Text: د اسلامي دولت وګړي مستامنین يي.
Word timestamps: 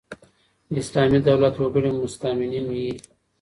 د 0.73 0.75
اسلامي 0.83 1.19
دولت 1.27 1.55
وګړي 1.57 1.91
مستامنین 2.01 2.67
يي. 2.79 2.93